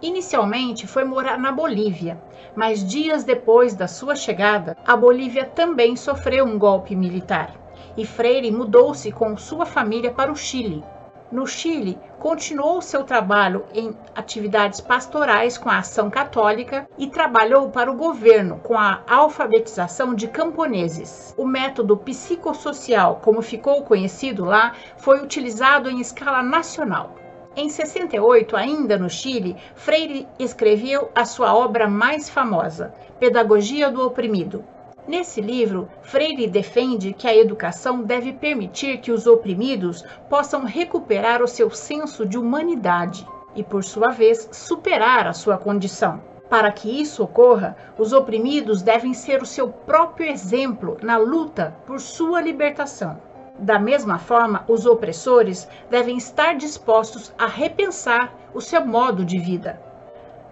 Inicialmente 0.00 0.86
foi 0.86 1.04
morar 1.04 1.38
na 1.38 1.52
Bolívia, 1.52 2.18
mas 2.54 2.82
dias 2.82 3.22
depois 3.22 3.74
da 3.74 3.86
sua 3.86 4.16
chegada, 4.16 4.78
a 4.86 4.96
Bolívia 4.96 5.44
também 5.44 5.94
sofreu 5.94 6.46
um 6.46 6.58
golpe 6.58 6.96
militar 6.96 7.54
e 7.98 8.06
Freire 8.06 8.50
mudou-se 8.50 9.12
com 9.12 9.36
sua 9.36 9.66
família 9.66 10.10
para 10.10 10.32
o 10.32 10.36
Chile, 10.36 10.82
no 11.30 11.46
Chile, 11.46 11.98
continuou 12.18 12.80
seu 12.80 13.02
trabalho 13.02 13.64
em 13.74 13.96
atividades 14.14 14.80
pastorais 14.80 15.58
com 15.58 15.68
a 15.68 15.78
ação 15.78 16.08
católica 16.08 16.88
e 16.96 17.08
trabalhou 17.08 17.70
para 17.70 17.90
o 17.90 17.96
governo 17.96 18.58
com 18.58 18.78
a 18.78 19.02
alfabetização 19.06 20.14
de 20.14 20.28
camponeses. 20.28 21.34
O 21.36 21.46
método 21.46 21.96
psicossocial, 21.96 23.20
como 23.22 23.42
ficou 23.42 23.82
conhecido 23.82 24.44
lá, 24.44 24.72
foi 24.96 25.20
utilizado 25.20 25.90
em 25.90 26.00
escala 26.00 26.42
nacional. 26.42 27.16
Em 27.56 27.70
68, 27.70 28.54
ainda 28.54 28.98
no 28.98 29.08
Chile, 29.08 29.56
Freire 29.74 30.28
escreveu 30.38 31.10
a 31.14 31.24
sua 31.24 31.54
obra 31.54 31.88
mais 31.88 32.28
famosa, 32.28 32.94
Pedagogia 33.18 33.90
do 33.90 34.06
Oprimido, 34.06 34.62
Nesse 35.06 35.40
livro, 35.40 35.88
Freire 36.02 36.48
defende 36.48 37.12
que 37.12 37.28
a 37.28 37.36
educação 37.36 38.02
deve 38.02 38.32
permitir 38.32 38.98
que 38.98 39.12
os 39.12 39.26
oprimidos 39.28 40.04
possam 40.28 40.64
recuperar 40.64 41.40
o 41.42 41.46
seu 41.46 41.70
senso 41.70 42.26
de 42.26 42.36
humanidade 42.36 43.24
e, 43.54 43.62
por 43.62 43.84
sua 43.84 44.08
vez, 44.08 44.48
superar 44.50 45.28
a 45.28 45.32
sua 45.32 45.56
condição. 45.56 46.20
Para 46.50 46.72
que 46.72 46.88
isso 46.88 47.22
ocorra, 47.22 47.76
os 47.96 48.12
oprimidos 48.12 48.82
devem 48.82 49.14
ser 49.14 49.42
o 49.42 49.46
seu 49.46 49.68
próprio 49.68 50.28
exemplo 50.28 50.96
na 51.00 51.16
luta 51.16 51.76
por 51.86 52.00
sua 52.00 52.40
libertação. 52.40 53.20
Da 53.58 53.78
mesma 53.78 54.18
forma, 54.18 54.64
os 54.66 54.86
opressores 54.86 55.68
devem 55.88 56.16
estar 56.16 56.54
dispostos 56.54 57.32
a 57.38 57.46
repensar 57.46 58.34
o 58.52 58.60
seu 58.60 58.84
modo 58.84 59.24
de 59.24 59.38
vida. 59.38 59.85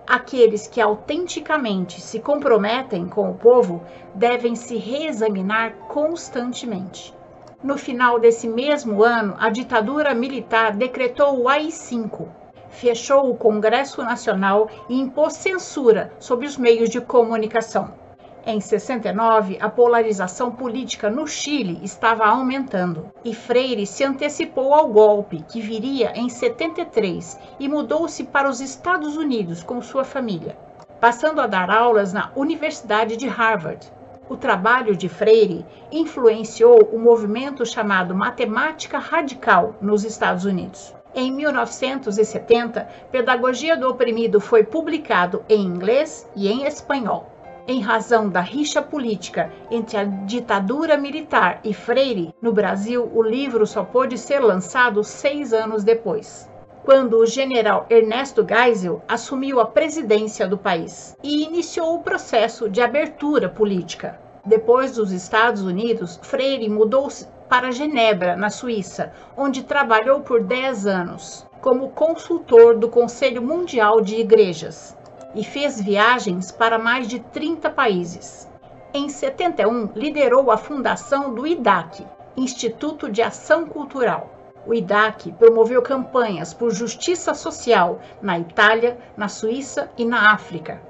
Aqueles 0.07 0.67
que 0.67 0.83
autenticamente 0.83 1.99
se 1.99 2.21
comprometem 2.21 3.09
com 3.09 3.31
o 3.31 3.35
povo 3.35 3.83
devem 4.15 4.55
se 4.55 4.77
reexaminar 4.77 5.73
constantemente. 5.89 7.15
No 7.63 7.79
final 7.79 8.19
desse 8.19 8.47
mesmo 8.47 9.03
ano, 9.03 9.35
a 9.39 9.49
ditadura 9.49 10.15
militar 10.15 10.77
decretou 10.77 11.41
o 11.41 11.49
AI-5, 11.49 12.29
fechou 12.69 13.31
o 13.31 13.37
Congresso 13.37 14.03
Nacional 14.03 14.69
e 14.91 15.01
impôs 15.01 15.33
censura 15.33 16.13
sobre 16.19 16.47
os 16.47 16.59
meios 16.59 16.91
de 16.91 17.01
comunicação. 17.01 18.04
Em 18.47 18.61
69, 18.61 19.57
a 19.59 19.71
polarização 19.71 20.51
política 20.51 21.09
no 21.09 21.27
Chile 21.27 21.81
estava 21.83 22.27
aumentando 22.27 23.11
e 23.25 23.35
Freire 23.35 23.87
se 23.87 24.05
antecipou 24.05 24.75
ao 24.75 24.89
golpe 24.89 25.43
que 25.49 25.63
viria 25.63 26.13
em 26.15 26.29
73 26.29 27.39
e 27.59 27.67
mudou-se 27.67 28.23
para 28.25 28.47
os 28.47 28.61
Estados 28.61 29.17
Unidos 29.17 29.63
com 29.63 29.81
sua 29.81 30.05
família, 30.05 30.59
passando 31.01 31.41
a 31.41 31.47
dar 31.47 31.71
aulas 31.71 32.13
na 32.13 32.33
Universidade 32.37 33.17
de 33.17 33.27
Harvard. 33.27 33.91
O 34.29 34.37
trabalho 34.37 34.95
de 34.95 35.09
Freire 35.09 35.65
influenciou 35.91 36.83
o 36.93 36.99
movimento 36.99 37.65
chamado 37.65 38.15
Matemática 38.15 38.99
Radical 38.99 39.75
nos 39.81 40.05
Estados 40.05 40.45
Unidos. 40.45 40.95
Em 41.15 41.33
1970, 41.33 42.87
Pedagogia 43.11 43.75
do 43.75 43.89
Oprimido 43.89 44.39
foi 44.39 44.65
publicado 44.65 45.43
em 45.49 45.63
inglês 45.63 46.29
e 46.37 46.47
em 46.47 46.67
espanhol 46.67 47.33
em 47.67 47.81
razão 47.81 48.29
da 48.29 48.41
rixa 48.41 48.83
política 48.83 49.51
entre 49.71 49.97
a 49.97 50.05
ditadura 50.05 50.99
militar 50.99 51.61
e 51.65 51.73
Freire, 51.73 52.35
no 52.41 52.53
Brasil 52.53 53.11
o 53.15 53.23
livro 53.23 53.67
só 53.67 53.83
pôde 53.83 54.19
ser 54.19 54.41
lançado 54.41 55.03
seis 55.03 55.53
anos 55.53 55.83
depois, 55.83 56.49
quando 56.85 57.19
o 57.19 57.27
general 57.27 57.87
Ernesto 57.89 58.47
Geisel 58.47 59.03
assumiu 59.09 59.61
a 59.61 59.67
presidência 59.67 60.47
do 60.47 60.59
país 60.59 61.17
e 61.23 61.45
iniciou 61.45 61.95
o 61.95 62.03
processo 62.03 62.69
de 62.69 62.83
abertura 62.83 63.49
política. 63.49 64.21
Depois 64.45 64.97
dos 64.97 65.11
Estados 65.11 65.63
Unidos, 65.63 66.21
Freire 66.23 66.69
mudou-se 66.69 67.27
para 67.49 67.71
Genebra, 67.71 68.37
na 68.37 68.51
Suíça, 68.51 69.13
onde 69.35 69.63
trabalhou 69.63 70.21
por 70.21 70.43
dez 70.43 70.87
anos 70.87 71.47
como 71.63 71.89
consultor 71.91 72.77
do 72.77 72.91
Conselho 72.91 73.41
Mundial 73.41 74.03
de 74.03 74.17
Igrejas 74.17 74.95
e 75.35 75.43
fez 75.45 75.81
viagens 75.81 76.51
para 76.51 76.79
mais 76.79 77.09
de 77.09 77.19
30 77.19 77.71
países. 77.71 78.49
Em 78.93 79.09
71, 79.09 79.91
liderou 79.95 80.51
a 80.51 80.57
fundação 80.57 81.35
do 81.35 81.47
IDAC, 81.47 82.07
Instituto 82.37 83.11
de 83.11 83.23
Ação 83.23 83.67
Cultural. 83.67 84.31
O 84.67 84.73
IDAC 84.73 85.33
promoveu 85.33 85.83
campanhas 85.83 86.55
por 86.55 86.71
justiça 86.71 87.35
social 87.35 88.01
na 88.23 88.39
Itália, 88.39 88.99
na 89.17 89.29
Suíça 89.29 89.91
e 89.99 90.05
na 90.05 90.33
África. 90.33 90.81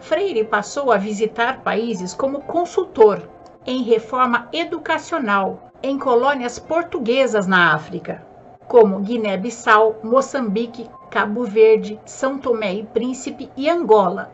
Freire 0.00 0.44
passou 0.44 0.90
a 0.90 0.96
visitar 0.96 1.62
países 1.62 2.14
como 2.14 2.42
consultor 2.42 3.28
em 3.66 3.82
reforma 3.82 4.48
educacional 4.52 5.70
em 5.82 5.98
colônias 5.98 6.58
portuguesas 6.58 7.46
na 7.46 7.74
África 7.74 8.26
como 8.68 9.00
Guiné-Bissau, 9.00 10.00
Moçambique, 10.02 10.88
Cabo 11.10 11.44
Verde, 11.44 12.00
São 12.04 12.38
Tomé 12.38 12.74
e 12.74 12.82
Príncipe 12.84 13.50
e 13.56 13.70
Angola, 13.70 14.32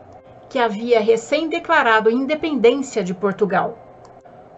que 0.49 0.59
havia 0.59 0.99
recém 0.99 1.47
declarado 1.47 2.09
independência 2.09 3.03
de 3.03 3.13
Portugal. 3.13 3.77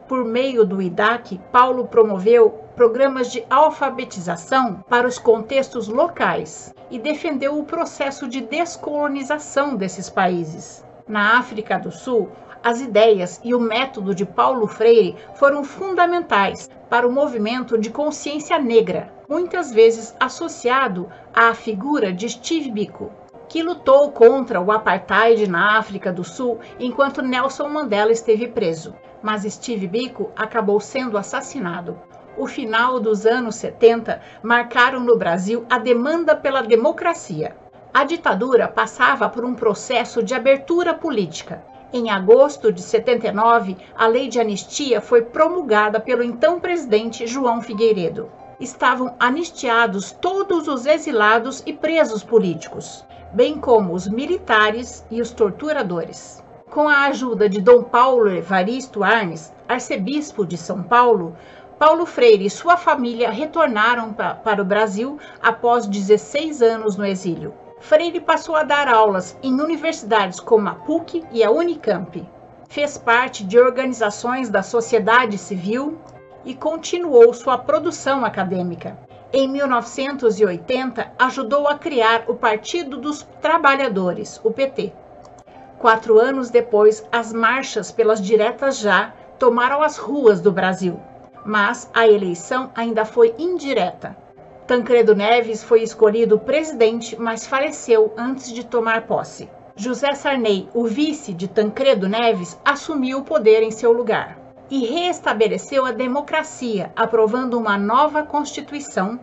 Por 0.07 0.23
meio 0.23 0.65
do 0.65 0.81
IDAC, 0.81 1.39
Paulo 1.51 1.85
promoveu 1.87 2.49
programas 2.75 3.31
de 3.31 3.45
alfabetização 3.49 4.83
para 4.89 5.07
os 5.07 5.17
contextos 5.17 5.87
locais 5.87 6.73
e 6.91 6.99
defendeu 6.99 7.57
o 7.57 7.63
processo 7.63 8.27
de 8.27 8.41
descolonização 8.41 9.75
desses 9.75 10.09
países. 10.09 10.85
Na 11.07 11.37
África 11.39 11.79
do 11.79 11.91
Sul, 11.91 12.29
as 12.63 12.81
ideias 12.81 13.39
e 13.43 13.53
o 13.53 13.59
método 13.59 14.13
de 14.13 14.25
Paulo 14.25 14.67
Freire 14.67 15.15
foram 15.35 15.63
fundamentais 15.63 16.69
para 16.89 17.07
o 17.07 17.11
movimento 17.11 17.77
de 17.77 17.89
consciência 17.89 18.59
negra, 18.59 19.13
muitas 19.27 19.71
vezes 19.71 20.15
associado 20.19 21.09
à 21.33 21.53
figura 21.53 22.13
de 22.13 22.29
Steve 22.29 22.71
Biko, 22.71 23.11
que 23.47 23.63
lutou 23.63 24.11
contra 24.11 24.59
o 24.59 24.71
apartheid 24.71 25.47
na 25.47 25.77
África 25.77 26.11
do 26.11 26.23
Sul 26.23 26.59
enquanto 26.79 27.21
Nelson 27.21 27.69
Mandela 27.69 28.11
esteve 28.11 28.47
preso. 28.47 28.95
Mas 29.21 29.43
Steve 29.43 29.87
Biko 29.87 30.31
acabou 30.35 30.79
sendo 30.79 31.17
assassinado. 31.17 31.99
O 32.37 32.47
final 32.47 32.99
dos 32.99 33.25
anos 33.25 33.55
70 33.55 34.21
marcaram 34.43 34.99
no 34.99 35.17
Brasil 35.17 35.65
a 35.69 35.79
demanda 35.79 36.35
pela 36.35 36.61
democracia. 36.61 37.55
A 37.93 38.03
ditadura 38.03 38.67
passava 38.67 39.29
por 39.29 39.45
um 39.45 39.55
processo 39.55 40.21
de 40.21 40.33
abertura 40.33 40.93
política 40.93 41.63
em 41.97 42.09
agosto 42.09 42.73
de 42.73 42.81
79, 42.81 43.77
a 43.95 44.05
lei 44.05 44.27
de 44.27 44.37
anistia 44.37 44.99
foi 44.99 45.21
promulgada 45.21 45.97
pelo 45.97 46.23
então 46.23 46.59
presidente 46.59 47.25
João 47.25 47.61
Figueiredo. 47.61 48.29
Estavam 48.59 49.15
anistiados 49.19 50.11
todos 50.11 50.67
os 50.67 50.85
exilados 50.85 51.61
e 51.65 51.73
presos 51.73 52.23
políticos, 52.23 53.05
bem 53.33 53.59
como 53.59 53.93
os 53.93 54.07
militares 54.07 55.05
e 55.11 55.21
os 55.21 55.31
torturadores. 55.31 56.43
Com 56.69 56.87
a 56.87 57.05
ajuda 57.05 57.47
de 57.47 57.61
Dom 57.61 57.83
Paulo 57.83 58.29
Evaristo 58.29 59.03
Arnes, 59.03 59.53
arcebispo 59.67 60.45
de 60.45 60.57
São 60.57 60.83
Paulo, 60.83 61.35
Paulo 61.77 62.05
Freire 62.05 62.45
e 62.45 62.49
sua 62.49 62.77
família 62.77 63.29
retornaram 63.29 64.13
para 64.13 64.61
o 64.61 64.65
Brasil 64.65 65.19
após 65.41 65.85
16 65.85 66.61
anos 66.61 66.95
no 66.95 67.05
exílio. 67.05 67.53
Freire 67.79 68.21
passou 68.21 68.55
a 68.55 68.63
dar 68.63 68.87
aulas 68.87 69.37
em 69.43 69.59
universidades 69.59 70.39
como 70.39 70.69
a 70.69 70.75
PUC 70.75 71.23
e 71.31 71.43
a 71.43 71.51
Unicamp. 71.51 72.27
Fez 72.69 72.97
parte 72.97 73.43
de 73.43 73.59
organizações 73.59 74.49
da 74.49 74.63
sociedade 74.63 75.37
civil 75.37 75.97
e 76.45 76.53
continuou 76.53 77.33
sua 77.33 77.57
produção 77.57 78.23
acadêmica. 78.23 78.97
Em 79.33 79.49
1980, 79.49 81.11
ajudou 81.19 81.67
a 81.67 81.77
criar 81.77 82.25
o 82.27 82.35
Partido 82.35 82.97
dos 82.97 83.23
Trabalhadores, 83.41 84.39
o 84.43 84.51
PT. 84.51 84.93
Quatro 85.79 86.19
anos 86.19 86.49
depois, 86.49 87.05
as 87.11 87.33
marchas 87.33 87.91
pelas 87.91 88.21
diretas 88.21 88.77
já 88.77 89.13
tomaram 89.37 89.81
as 89.81 89.97
ruas 89.97 90.39
do 90.39 90.51
Brasil, 90.51 90.99
mas 91.43 91.89
a 91.93 92.07
eleição 92.07 92.71
ainda 92.75 93.03
foi 93.03 93.35
indireta. 93.37 94.15
Tancredo 94.65 95.13
Neves 95.13 95.63
foi 95.63 95.83
escolhido 95.83 96.39
presidente, 96.39 97.19
mas 97.19 97.45
faleceu 97.45 98.13
antes 98.17 98.53
de 98.53 98.63
tomar 98.63 99.05
posse. 99.05 99.49
José 99.75 100.13
Sarney, 100.13 100.69
o 100.73 100.85
vice 100.85 101.33
de 101.33 101.47
Tancredo 101.47 102.07
Neves, 102.07 102.57
assumiu 102.63 103.19
o 103.19 103.23
poder 103.25 103.61
em 103.61 103.71
seu 103.71 103.91
lugar 103.91 104.44
e 104.69 104.85
reestabeleceu 104.85 105.85
a 105.85 105.91
democracia, 105.91 106.91
aprovando 106.95 107.57
uma 107.57 107.77
nova 107.77 108.23
Constituição 108.23 109.19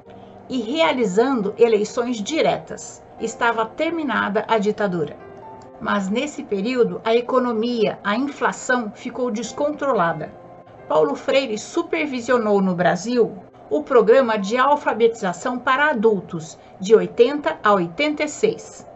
e 0.48 0.60
realizando 0.60 1.54
eleições 1.58 2.22
diretas. 2.22 3.02
Estava 3.20 3.66
terminada 3.66 4.44
a 4.48 4.58
ditadura. 4.58 5.16
Mas 5.80 6.08
nesse 6.08 6.44
período, 6.44 7.00
a 7.04 7.14
economia, 7.14 7.98
a 8.04 8.16
inflação 8.16 8.92
ficou 8.94 9.30
descontrolada. 9.30 10.32
Paulo 10.88 11.14
Freire 11.14 11.58
supervisionou 11.58 12.60
no 12.60 12.74
Brasil 12.74 13.32
o 13.70 13.82
programa 13.82 14.38
de 14.38 14.58
alfabetização 14.58 15.58
para 15.58 15.90
adultos, 15.90 16.58
de 16.78 16.94
80 16.94 17.58
a 17.64 17.72
86. 17.72 18.86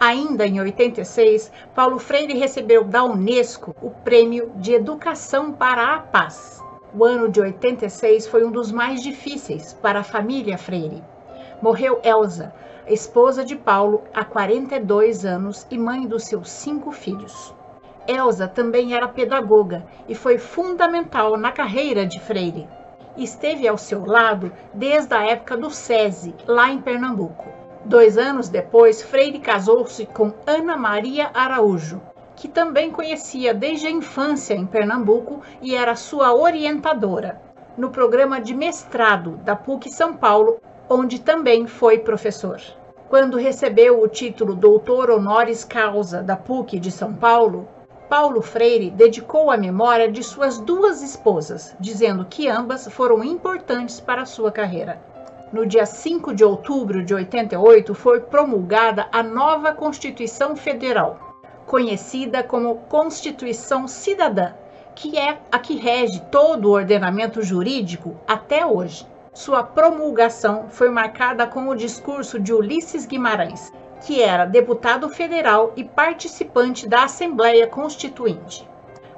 Ainda 0.00 0.46
em 0.46 0.60
86, 0.60 1.50
Paulo 1.74 1.98
Freire 1.98 2.38
recebeu 2.38 2.84
da 2.84 3.02
Unesco 3.02 3.74
o 3.82 3.90
Prêmio 3.90 4.52
de 4.56 4.72
Educação 4.72 5.52
para 5.52 5.94
a 5.94 5.98
Paz. 5.98 6.62
O 6.94 7.04
ano 7.04 7.28
de 7.28 7.40
86 7.40 8.28
foi 8.28 8.44
um 8.44 8.50
dos 8.52 8.70
mais 8.70 9.02
difíceis 9.02 9.72
para 9.72 10.00
a 10.00 10.04
família 10.04 10.56
Freire. 10.56 11.02
Morreu 11.60 12.00
Elsa, 12.04 12.54
esposa 12.86 13.44
de 13.44 13.56
Paulo, 13.56 14.04
há 14.14 14.24
42 14.24 15.24
anos 15.24 15.66
e 15.68 15.76
mãe 15.76 16.06
dos 16.06 16.24
seus 16.24 16.48
cinco 16.48 16.92
filhos. 16.92 17.52
Elsa 18.06 18.46
também 18.46 18.94
era 18.94 19.08
pedagoga 19.08 19.84
e 20.08 20.14
foi 20.14 20.38
fundamental 20.38 21.36
na 21.36 21.50
carreira 21.50 22.06
de 22.06 22.20
Freire 22.20 22.68
esteve 23.22 23.66
ao 23.66 23.76
seu 23.76 24.06
lado 24.06 24.52
desde 24.72 25.14
a 25.14 25.26
época 25.26 25.56
do 25.56 25.70
SESI, 25.70 26.34
lá 26.46 26.70
em 26.70 26.80
Pernambuco. 26.80 27.57
Dois 27.84 28.18
anos 28.18 28.48
depois, 28.48 29.00
Freire 29.02 29.38
casou-se 29.38 30.04
com 30.06 30.32
Ana 30.46 30.76
Maria 30.76 31.30
Araújo, 31.32 32.02
que 32.34 32.48
também 32.48 32.90
conhecia 32.90 33.54
desde 33.54 33.86
a 33.86 33.90
infância 33.90 34.54
em 34.54 34.66
Pernambuco 34.66 35.40
e 35.62 35.74
era 35.74 35.96
sua 35.96 36.34
orientadora, 36.34 37.40
no 37.76 37.90
programa 37.90 38.40
de 38.40 38.54
mestrado 38.54 39.36
da 39.38 39.56
PUC 39.56 39.90
São 39.90 40.12
Paulo, 40.12 40.60
onde 40.88 41.20
também 41.20 41.66
foi 41.66 41.98
professor. 41.98 42.60
Quando 43.08 43.38
recebeu 43.38 44.02
o 44.02 44.08
título 44.08 44.54
Doutor 44.54 45.10
Honoris 45.10 45.64
Causa 45.64 46.22
da 46.22 46.36
PUC 46.36 46.78
de 46.78 46.90
São 46.90 47.14
Paulo, 47.14 47.68
Paulo 48.08 48.42
Freire 48.42 48.90
dedicou 48.90 49.50
a 49.50 49.56
memória 49.56 50.10
de 50.10 50.22
suas 50.22 50.58
duas 50.58 51.02
esposas, 51.02 51.76
dizendo 51.78 52.26
que 52.28 52.48
ambas 52.48 52.88
foram 52.88 53.22
importantes 53.22 54.00
para 54.00 54.26
sua 54.26 54.50
carreira. 54.50 55.00
No 55.50 55.64
dia 55.64 55.86
5 55.86 56.34
de 56.34 56.44
outubro 56.44 57.02
de 57.02 57.14
88 57.14 57.94
foi 57.94 58.20
promulgada 58.20 59.08
a 59.10 59.22
nova 59.22 59.72
Constituição 59.72 60.54
Federal, 60.54 61.18
conhecida 61.64 62.42
como 62.42 62.80
Constituição 62.80 63.88
Cidadã, 63.88 64.52
que 64.94 65.16
é 65.16 65.38
a 65.50 65.58
que 65.58 65.74
rege 65.74 66.20
todo 66.30 66.66
o 66.66 66.72
ordenamento 66.72 67.40
jurídico 67.40 68.14
até 68.26 68.66
hoje. 68.66 69.06
Sua 69.32 69.62
promulgação 69.62 70.66
foi 70.68 70.90
marcada 70.90 71.46
com 71.46 71.68
o 71.68 71.74
discurso 71.74 72.38
de 72.38 72.52
Ulisses 72.52 73.06
Guimarães, 73.06 73.72
que 74.04 74.20
era 74.20 74.44
deputado 74.44 75.08
federal 75.08 75.72
e 75.76 75.82
participante 75.82 76.86
da 76.86 77.04
Assembleia 77.04 77.66
Constituinte. 77.66 78.67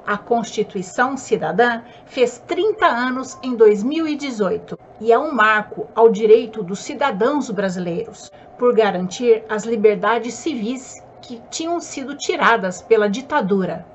A 0.05 0.17
Constituição 0.17 1.15
Cidadã 1.15 1.83
fez 2.05 2.39
30 2.47 2.85
anos 2.85 3.37
em 3.43 3.55
2018 3.55 4.77
e 4.99 5.11
é 5.11 5.19
um 5.19 5.31
marco 5.31 5.87
ao 5.93 6.09
direito 6.09 6.63
dos 6.63 6.79
cidadãos 6.79 7.51
brasileiros, 7.51 8.31
por 8.57 8.73
garantir 8.73 9.43
as 9.47 9.63
liberdades 9.63 10.33
civis 10.33 11.01
que 11.21 11.39
tinham 11.51 11.79
sido 11.79 12.15
tiradas 12.17 12.81
pela 12.81 13.07
ditadura 13.07 13.85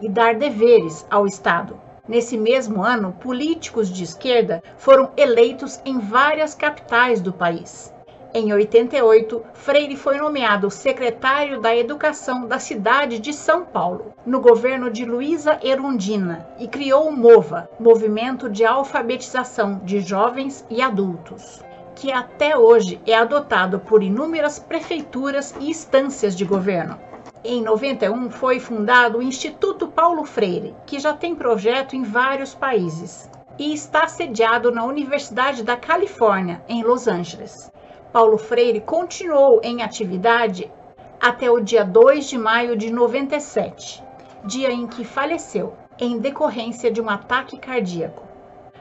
e 0.00 0.08
dar 0.08 0.36
deveres 0.36 1.04
ao 1.10 1.26
Estado. 1.26 1.80
Nesse 2.08 2.38
mesmo 2.38 2.84
ano, 2.84 3.12
políticos 3.14 3.88
de 3.88 4.04
esquerda 4.04 4.62
foram 4.76 5.10
eleitos 5.16 5.80
em 5.84 5.98
várias 5.98 6.54
capitais 6.54 7.20
do 7.20 7.32
país. 7.32 7.92
Em 8.38 8.52
88, 8.52 9.42
Freire 9.54 9.96
foi 9.96 10.18
nomeado 10.18 10.70
secretário 10.70 11.58
da 11.58 11.74
Educação 11.74 12.46
da 12.46 12.58
cidade 12.58 13.18
de 13.18 13.32
São 13.32 13.64
Paulo, 13.64 14.12
no 14.26 14.42
governo 14.42 14.90
de 14.90 15.06
Luísa 15.06 15.58
Erundina, 15.62 16.46
e 16.58 16.68
criou 16.68 17.08
o 17.08 17.16
MOVA, 17.16 17.66
Movimento 17.80 18.50
de 18.50 18.62
Alfabetização 18.62 19.80
de 19.82 20.00
Jovens 20.00 20.66
e 20.68 20.82
Adultos, 20.82 21.64
que 21.94 22.12
até 22.12 22.58
hoje 22.58 23.00
é 23.06 23.14
adotado 23.14 23.78
por 23.78 24.02
inúmeras 24.02 24.58
prefeituras 24.58 25.54
e 25.58 25.70
instâncias 25.70 26.36
de 26.36 26.44
governo. 26.44 27.00
Em 27.42 27.62
91 27.62 28.28
foi 28.28 28.60
fundado 28.60 29.16
o 29.16 29.22
Instituto 29.22 29.88
Paulo 29.88 30.26
Freire, 30.26 30.76
que 30.84 30.98
já 30.98 31.14
tem 31.14 31.34
projeto 31.34 31.96
em 31.96 32.02
vários 32.02 32.54
países 32.54 33.30
e 33.58 33.72
está 33.72 34.06
sediado 34.06 34.70
na 34.70 34.84
Universidade 34.84 35.62
da 35.62 35.74
Califórnia, 35.74 36.62
em 36.68 36.82
Los 36.82 37.08
Angeles. 37.08 37.74
Paulo 38.16 38.38
Freire 38.38 38.80
continuou 38.80 39.60
em 39.62 39.82
atividade 39.82 40.72
até 41.20 41.50
o 41.50 41.60
dia 41.60 41.84
2 41.84 42.24
de 42.24 42.38
maio 42.38 42.74
de 42.74 42.90
97, 42.90 44.02
dia 44.42 44.72
em 44.72 44.86
que 44.86 45.04
faleceu, 45.04 45.74
em 45.98 46.18
decorrência 46.18 46.90
de 46.90 46.98
um 46.98 47.10
ataque 47.10 47.58
cardíaco. 47.58 48.26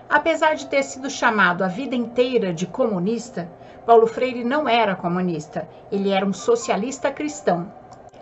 Apesar 0.08 0.54
de 0.54 0.68
ter 0.68 0.84
sido 0.84 1.10
chamado 1.10 1.66
a 1.66 1.68
vida 1.68 1.98
inteira 1.98 2.54
de 2.54 2.66
comunista, 2.66 3.52
Paulo 3.86 4.08
Freire 4.08 4.46
não 4.46 4.70
era 4.70 4.96
comunista, 4.96 5.68
ele 5.92 6.12
era 6.12 6.26
um 6.26 6.32
socialista 6.32 7.12
cristão, 7.12 7.70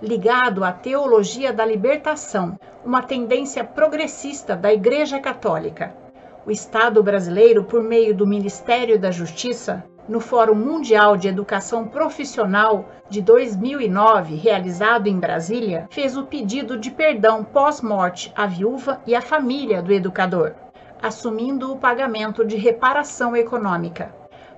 ligado 0.01 0.63
à 0.63 0.71
teologia 0.71 1.53
da 1.53 1.63
libertação, 1.63 2.57
uma 2.83 3.03
tendência 3.03 3.63
progressista 3.63 4.55
da 4.55 4.73
Igreja 4.73 5.19
Católica. 5.19 5.95
O 6.43 6.49
Estado 6.49 7.03
brasileiro, 7.03 7.65
por 7.65 7.83
meio 7.83 8.15
do 8.15 8.25
Ministério 8.25 8.97
da 8.97 9.11
Justiça, 9.11 9.83
no 10.07 10.19
Fórum 10.19 10.55
Mundial 10.55 11.15
de 11.15 11.27
Educação 11.27 11.87
Profissional 11.87 12.85
de 13.09 13.21
2009, 13.21 14.35
realizado 14.35 15.07
em 15.07 15.17
Brasília, 15.17 15.87
fez 15.89 16.17
o 16.17 16.25
pedido 16.25 16.77
de 16.77 16.91
perdão 16.91 17.43
pós-morte 17.43 18.31
à 18.35 18.45
viúva 18.45 19.01
e 19.07 19.15
à 19.15 19.21
família 19.21 19.81
do 19.81 19.93
educador, 19.93 20.53
assumindo 21.01 21.71
o 21.71 21.77
pagamento 21.77 22.43
de 22.43 22.57
reparação 22.57 23.35
econômica. 23.35 24.13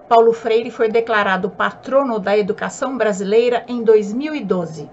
Paulo 0.08 0.34
Freire 0.34 0.72
foi 0.72 0.88
declarado 0.88 1.50
patrono 1.50 2.20
da 2.20 2.38
educação 2.38 2.98
brasileira 2.98 3.64
em 3.68 3.84
2012, 3.84 4.90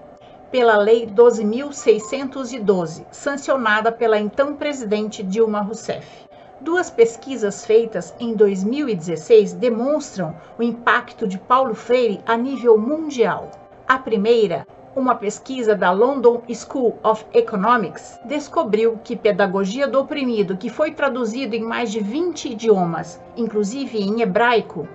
pela 0.51 0.77
Lei 0.77 1.07
12.612, 1.07 3.05
sancionada 3.11 3.91
pela 3.91 4.19
então 4.19 4.55
presidente 4.55 5.23
Dilma 5.23 5.61
Rousseff. 5.61 6.23
Duas 6.63 6.89
pesquisas 6.89 7.65
feitas 7.65 8.15
em 8.17 8.33
2016 8.35 9.51
demonstram 9.51 10.33
o 10.57 10.63
impacto 10.63 11.27
de 11.27 11.37
Paulo 11.37 11.75
Freire 11.75 12.21
a 12.25 12.37
nível 12.37 12.77
mundial. 12.77 13.51
A 13.85 13.99
primeira, 13.99 14.65
uma 14.95 15.13
pesquisa 15.13 15.75
da 15.75 15.91
London 15.91 16.41
School 16.53 16.97
of 17.03 17.25
Economics 17.33 18.17
descobriu 18.23 18.97
que 19.03 19.17
Pedagogia 19.17 19.89
do 19.89 19.99
Oprimido, 19.99 20.55
que 20.55 20.69
foi 20.69 20.93
traduzido 20.93 21.53
em 21.53 21.61
mais 21.61 21.91
de 21.91 21.99
20 21.99 22.53
idiomas, 22.53 23.19
inclusive 23.35 24.01
em 24.01 24.21
hebraico, 24.21 24.87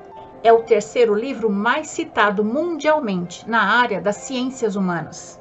é 0.42 0.50
o 0.50 0.62
terceiro 0.62 1.14
livro 1.14 1.50
mais 1.50 1.88
citado 1.88 2.42
mundialmente 2.42 3.46
na 3.46 3.78
área 3.78 4.00
das 4.00 4.16
ciências 4.16 4.74
humanas. 4.74 5.38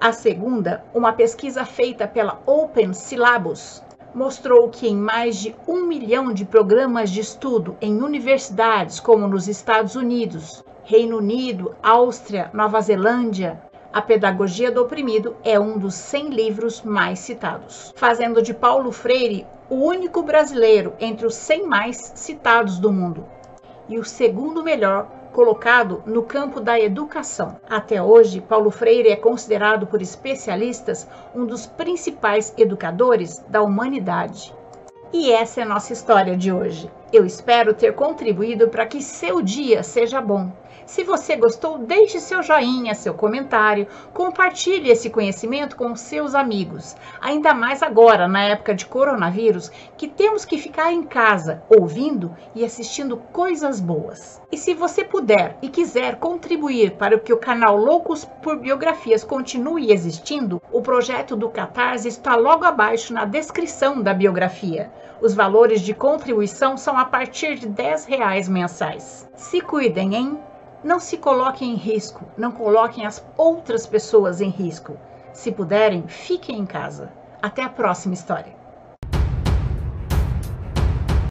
A 0.00 0.10
segunda, 0.10 0.84
uma 0.92 1.12
pesquisa 1.12 1.64
feita 1.64 2.08
pela 2.08 2.40
Open 2.46 2.92
Syllabus, 2.92 3.80
mostrou 4.14 4.68
que 4.68 4.88
em 4.88 4.96
mais 4.96 5.36
de 5.36 5.54
um 5.66 5.86
milhão 5.86 6.32
de 6.32 6.44
programas 6.44 7.10
de 7.10 7.20
estudo 7.20 7.76
em 7.80 8.02
universidades, 8.02 9.00
como 9.00 9.28
nos 9.28 9.48
Estados 9.48 9.94
Unidos, 9.94 10.64
Reino 10.84 11.18
Unido, 11.18 11.74
Áustria, 11.82 12.50
Nova 12.54 12.80
Zelândia, 12.80 13.62
a 13.92 14.02
Pedagogia 14.02 14.70
do 14.70 14.82
Oprimido 14.82 15.36
é 15.42 15.58
um 15.58 15.78
dos 15.78 15.94
100 15.94 16.28
livros 16.28 16.82
mais 16.82 17.18
citados, 17.18 17.92
fazendo 17.96 18.42
de 18.42 18.52
Paulo 18.52 18.92
Freire 18.92 19.46
o 19.70 19.76
único 19.76 20.22
brasileiro 20.22 20.94
entre 21.00 21.26
os 21.26 21.34
100 21.34 21.66
mais 21.66 22.12
citados 22.14 22.78
do 22.78 22.92
mundo. 22.92 23.26
E 23.88 23.98
o 23.98 24.04
segundo 24.04 24.62
melhor 24.62 25.08
colocado 25.38 26.02
no 26.04 26.24
campo 26.24 26.58
da 26.60 26.80
educação. 26.80 27.60
Até 27.70 28.02
hoje, 28.02 28.40
Paulo 28.40 28.72
Freire 28.72 29.10
é 29.10 29.14
considerado 29.14 29.86
por 29.86 30.02
especialistas 30.02 31.06
um 31.32 31.46
dos 31.46 31.64
principais 31.64 32.52
educadores 32.58 33.38
da 33.48 33.62
humanidade. 33.62 34.52
E 35.12 35.30
essa 35.30 35.60
é 35.60 35.62
a 35.62 35.68
nossa 35.68 35.92
história 35.92 36.36
de 36.36 36.50
hoje. 36.50 36.90
Eu 37.12 37.24
espero 37.24 37.72
ter 37.72 37.94
contribuído 37.94 38.66
para 38.66 38.84
que 38.84 39.00
seu 39.00 39.40
dia 39.40 39.84
seja 39.84 40.20
bom 40.20 40.50
se 40.88 41.04
você 41.04 41.36
gostou, 41.36 41.76
deixe 41.76 42.18
seu 42.18 42.42
joinha, 42.42 42.94
seu 42.94 43.12
comentário, 43.12 43.86
compartilhe 44.14 44.90
esse 44.90 45.10
conhecimento 45.10 45.76
com 45.76 45.94
seus 45.94 46.34
amigos. 46.34 46.96
Ainda 47.20 47.52
mais 47.52 47.82
agora, 47.82 48.26
na 48.26 48.44
época 48.44 48.74
de 48.74 48.86
coronavírus, 48.86 49.70
que 49.98 50.08
temos 50.08 50.46
que 50.46 50.56
ficar 50.56 50.90
em 50.90 51.02
casa, 51.02 51.62
ouvindo 51.68 52.34
e 52.54 52.64
assistindo 52.64 53.18
coisas 53.18 53.80
boas. 53.80 54.40
E 54.50 54.56
se 54.56 54.72
você 54.72 55.04
puder 55.04 55.58
e 55.60 55.68
quiser 55.68 56.16
contribuir 56.16 56.92
para 56.92 57.18
que 57.18 57.34
o 57.34 57.38
canal 57.38 57.76
Loucos 57.76 58.24
por 58.42 58.56
Biografias 58.56 59.22
continue 59.22 59.92
existindo, 59.92 60.62
o 60.72 60.80
projeto 60.80 61.36
do 61.36 61.50
Catarse 61.50 62.08
está 62.08 62.34
logo 62.34 62.64
abaixo 62.64 63.12
na 63.12 63.26
descrição 63.26 64.00
da 64.00 64.14
biografia. 64.14 64.90
Os 65.20 65.34
valores 65.34 65.82
de 65.82 65.92
contribuição 65.92 66.78
são 66.78 66.96
a 66.96 67.04
partir 67.04 67.56
de 67.56 67.68
10 67.68 68.06
reais 68.06 68.48
mensais. 68.48 69.28
Se 69.34 69.60
cuidem, 69.60 70.14
hein? 70.14 70.47
Não 70.82 71.00
se 71.00 71.18
coloquem 71.18 71.72
em 71.72 71.76
risco, 71.76 72.24
não 72.36 72.52
coloquem 72.52 73.04
as 73.04 73.24
outras 73.36 73.84
pessoas 73.84 74.40
em 74.40 74.48
risco. 74.48 74.96
Se 75.32 75.50
puderem, 75.50 76.06
fiquem 76.06 76.56
em 76.56 76.66
casa. 76.66 77.12
Até 77.42 77.64
a 77.64 77.68
próxima 77.68 78.14
história. 78.14 78.57